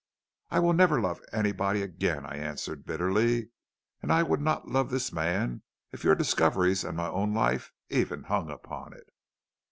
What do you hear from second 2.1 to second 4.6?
I answered bitterly. 'And I would